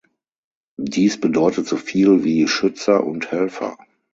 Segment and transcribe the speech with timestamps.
[0.79, 3.77] Dies bedeutet so viel wie Schützer und Helfer.